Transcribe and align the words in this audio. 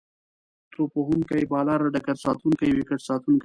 توپ 0.71 0.91
وهونکی، 0.97 1.41
بالر، 1.51 1.79
ډګرساتونکی، 1.93 2.69
ويکټ 2.73 2.99
ساتونکی 3.07 3.39